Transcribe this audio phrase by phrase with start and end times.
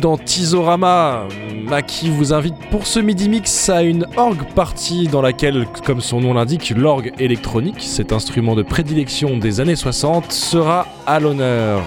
[0.00, 1.26] Dans Tizorama,
[1.64, 6.20] Maki vous invite pour ce midi mix à une orgue partie dans laquelle, comme son
[6.20, 11.82] nom l'indique, l'orgue électronique, cet instrument de prédilection des années 60, sera à l'honneur.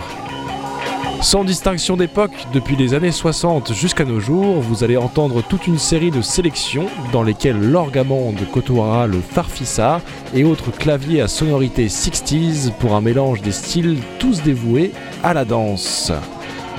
[1.22, 5.78] Sans distinction d'époque, depuis les années 60 jusqu'à nos jours, vous allez entendre toute une
[5.78, 10.02] série de sélections dans lesquelles l'orgamande côtoiera le farfissa
[10.34, 14.92] et autres claviers à sonorité 60s pour un mélange des styles tous dévoués
[15.24, 16.12] à la danse.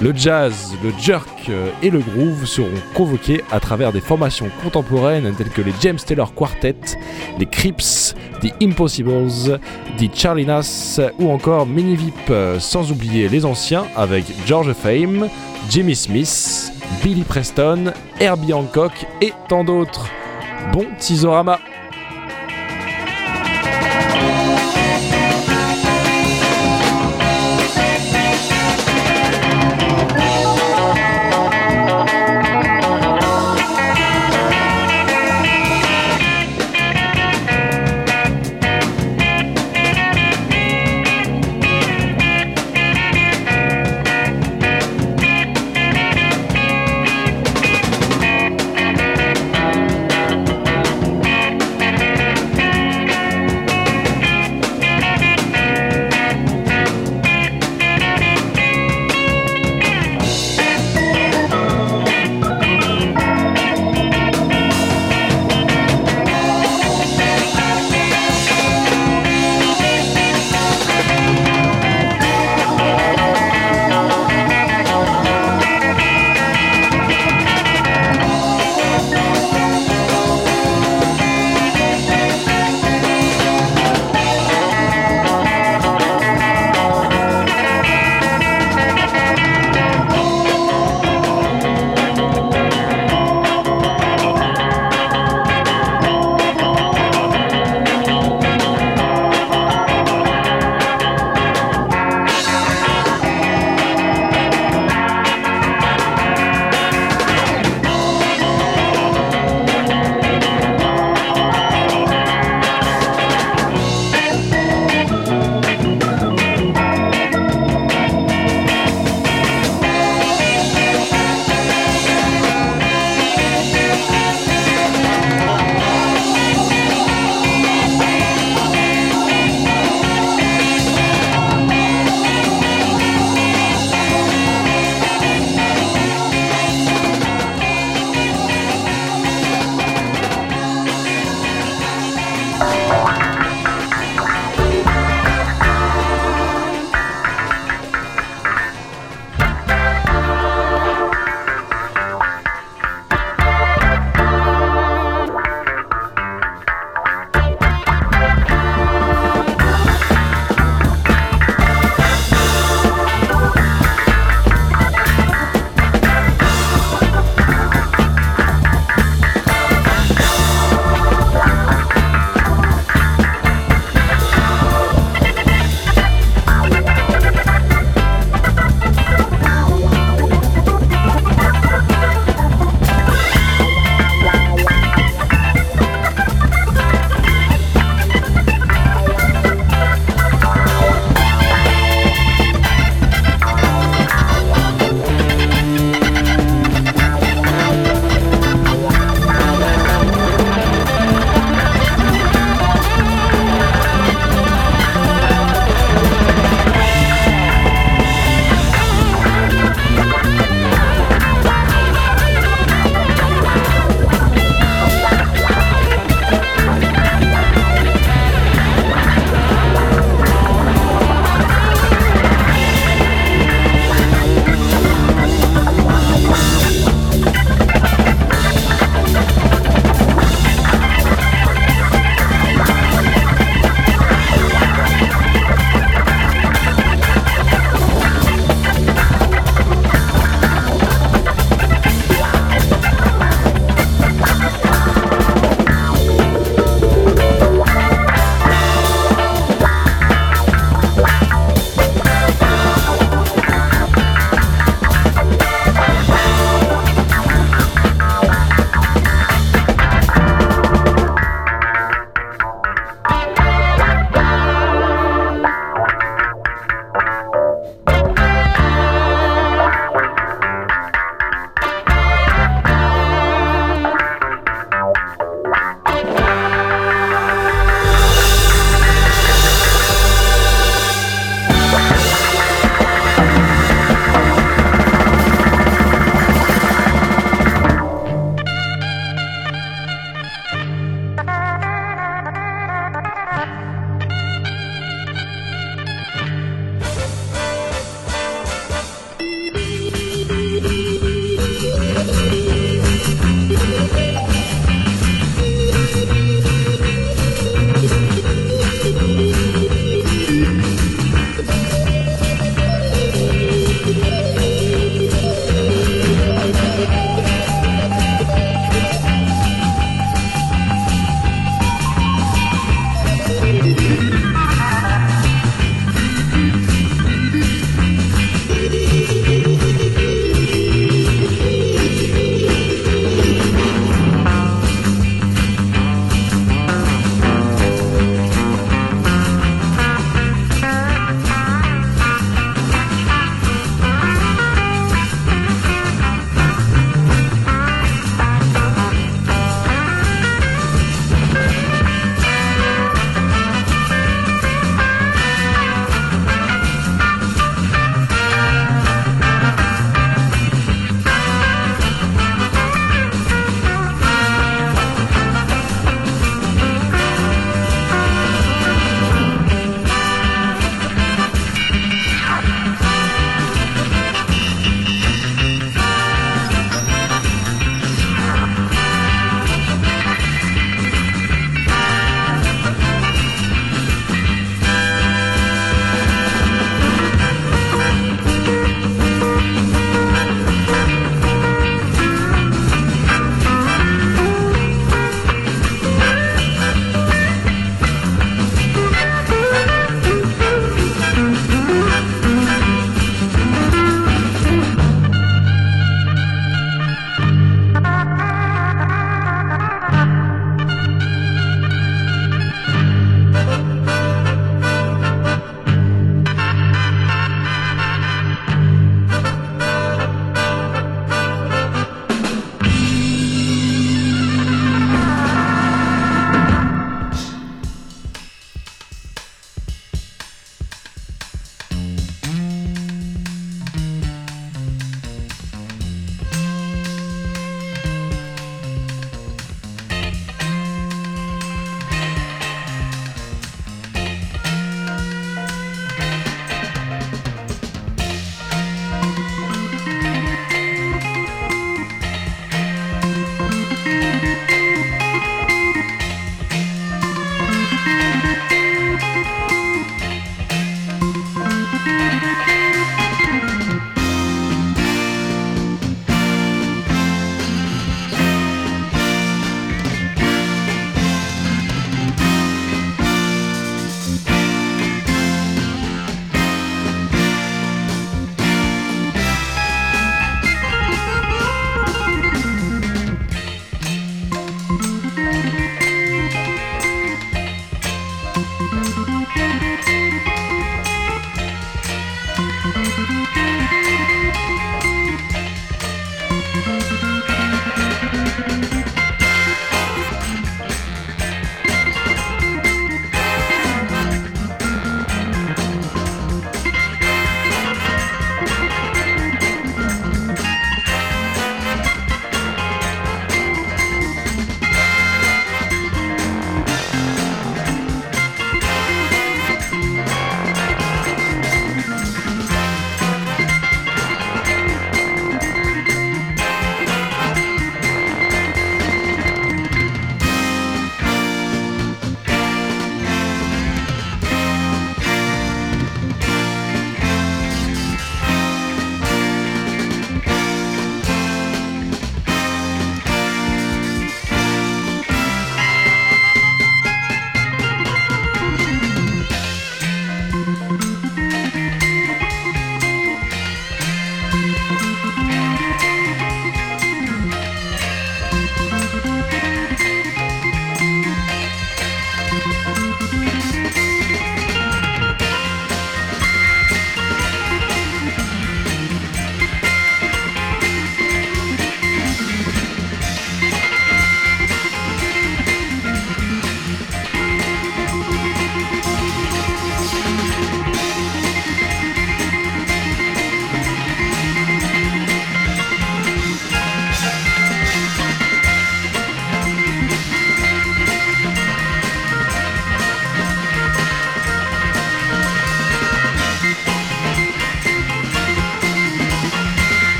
[0.00, 5.34] Le jazz, le jerk euh, et le groove seront convoqués à travers des formations contemporaines
[5.36, 6.74] telles que les James Taylor Quartet,
[7.38, 9.60] les Crips, The Impossibles,
[9.98, 15.28] The Charlinas ou encore Mini Vip, euh, sans oublier les anciens avec George Fame,
[15.68, 20.08] Jimmy Smith, Billy Preston, Herbie Hancock et tant d'autres.
[20.72, 21.58] Bon Tizorama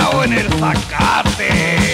[0.00, 1.89] acostado en el zacate.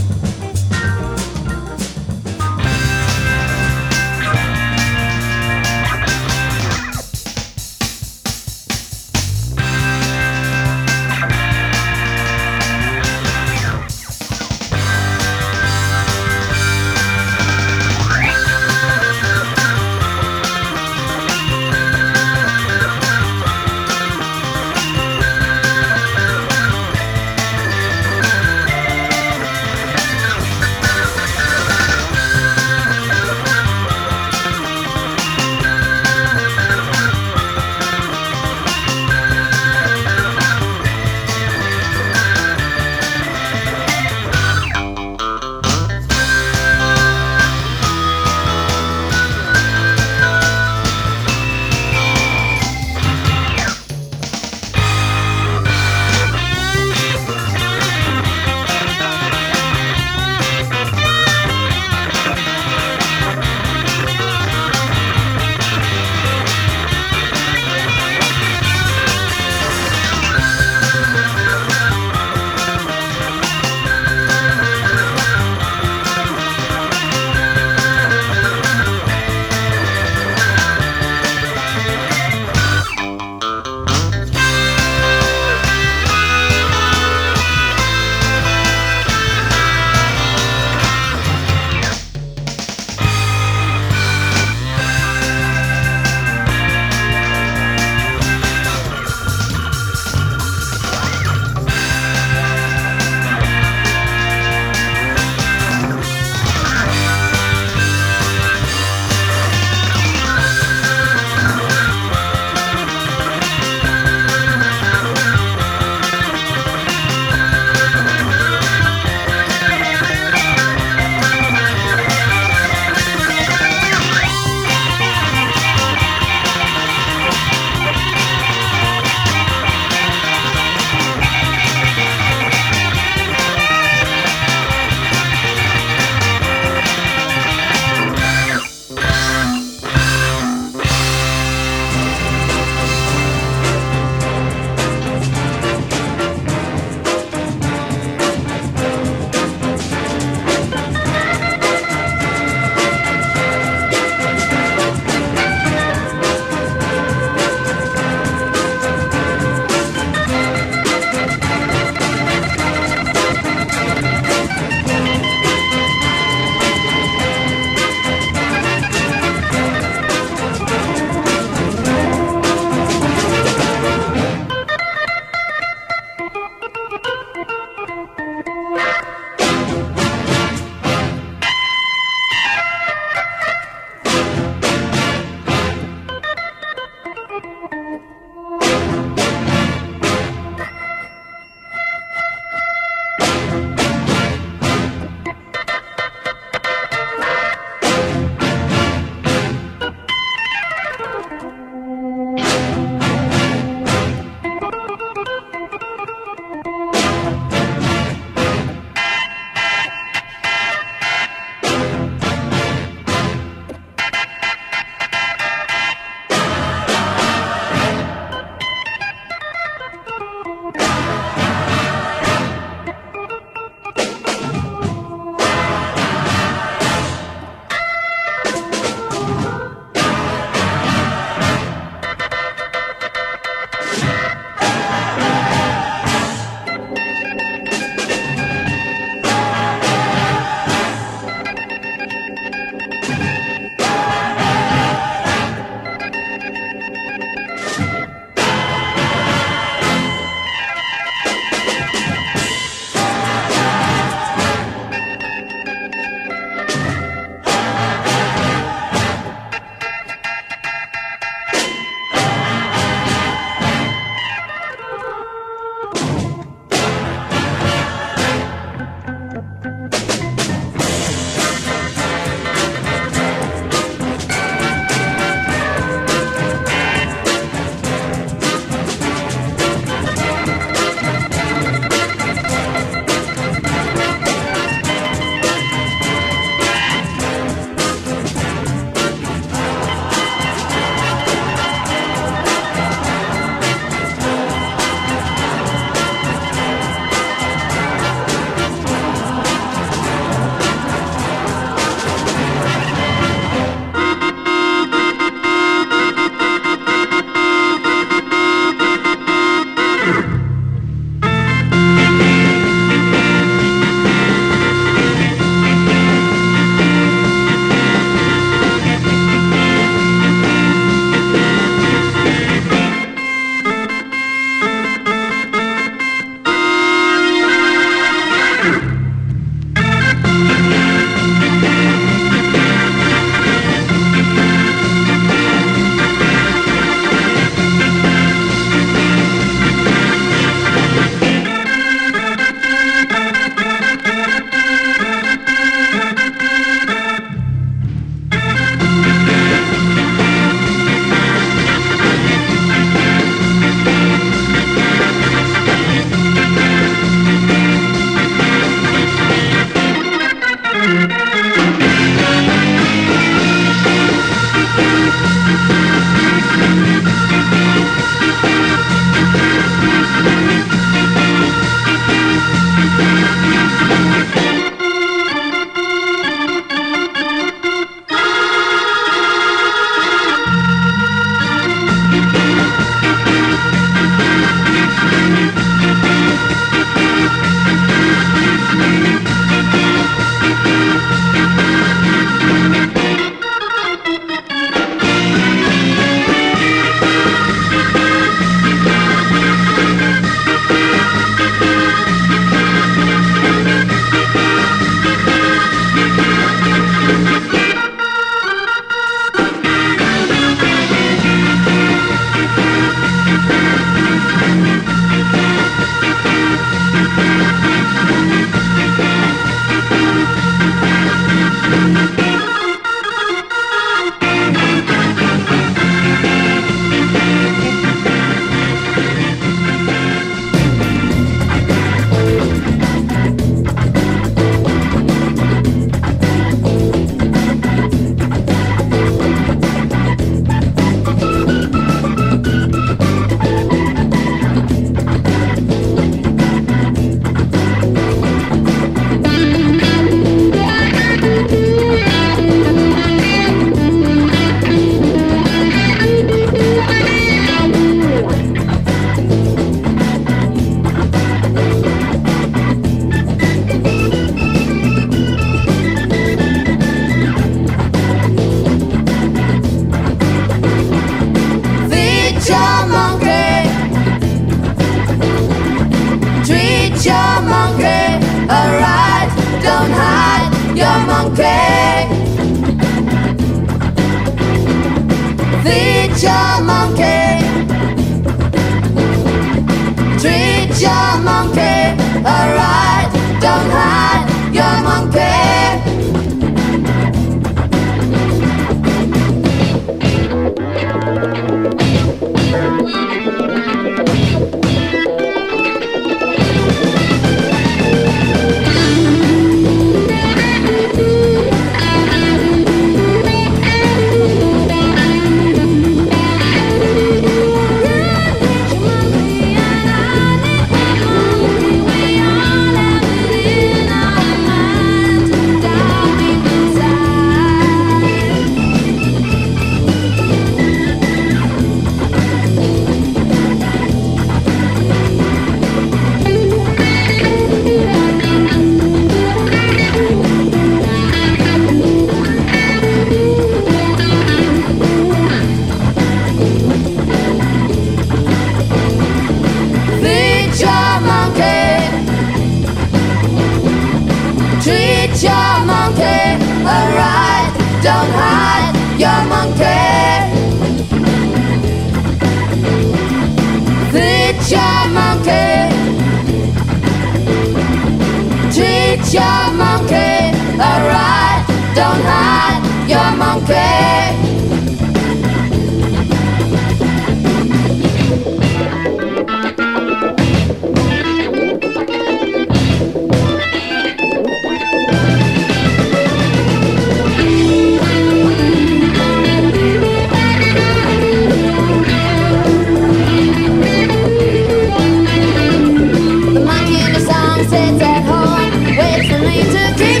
[599.23, 600.00] finally to keep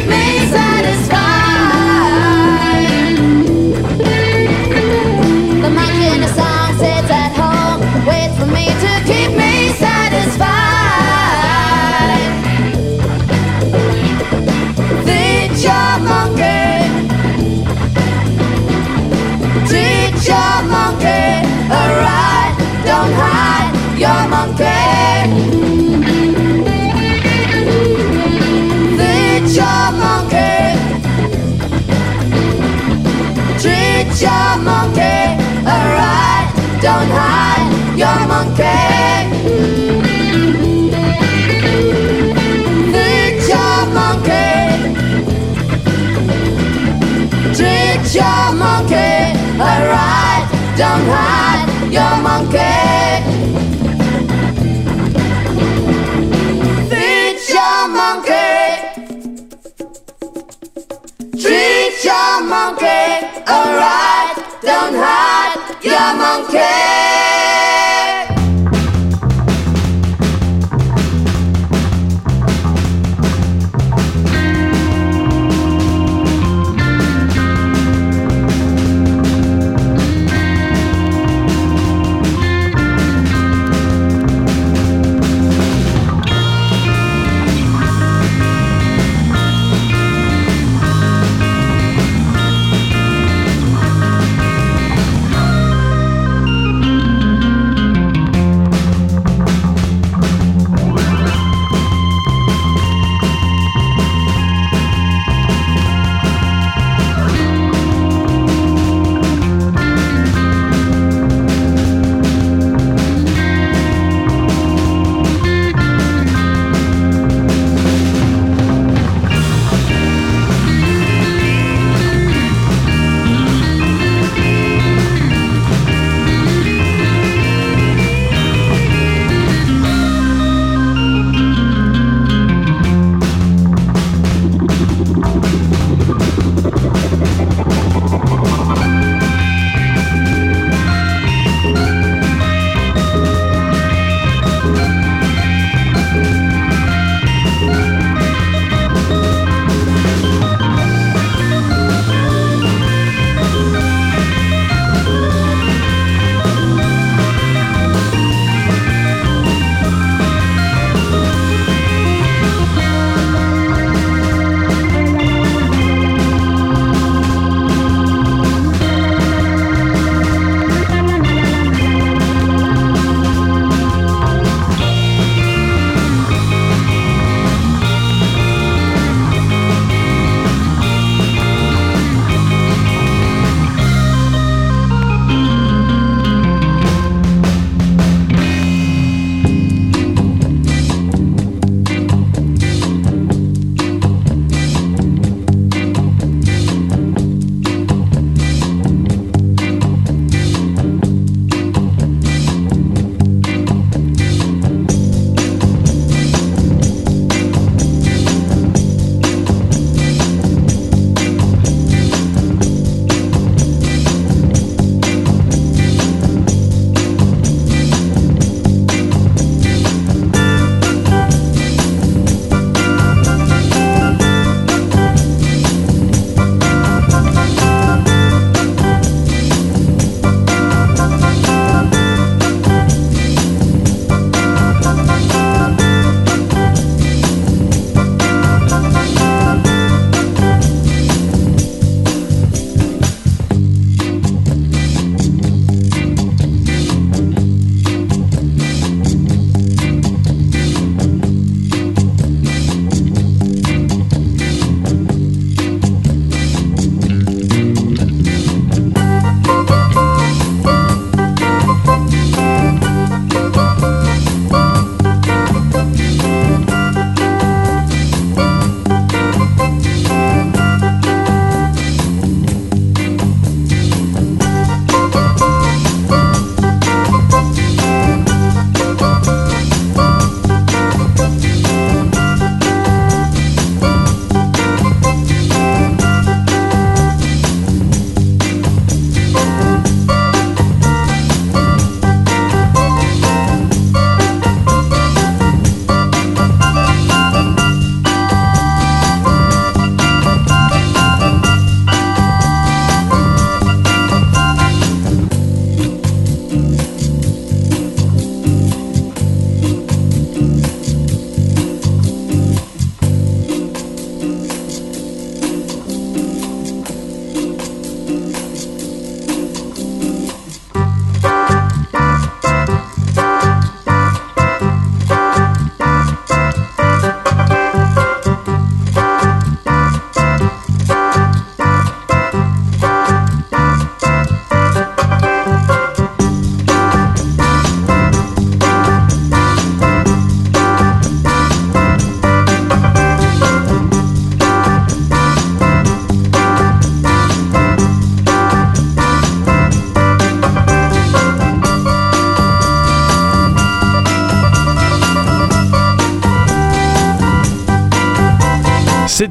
[50.81, 51.50] don't hide.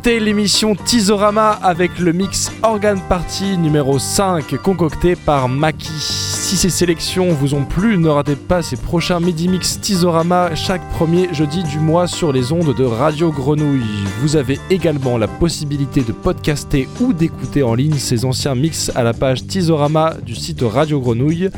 [0.03, 5.93] C'était l'émission Tizorama avec le mix Organ Party numéro 5 concocté par Maki.
[5.93, 10.81] Si ces sélections vous ont plu, ne ratez pas ces prochains Midi Mix Tizorama chaque
[10.93, 13.85] premier jeudi du mois sur les ondes de Radio Grenouille.
[14.23, 19.03] Vous avez également la possibilité de podcaster ou d'écouter en ligne ces anciens mix à
[19.03, 21.51] la page Tizorama du site Radio Grenouille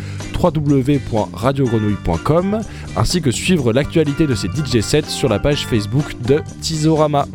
[0.43, 2.61] www.radiogrenouille.com
[2.97, 7.27] ainsi que suivre l'actualité de ces DJ sets sur la page Facebook de Tizorama.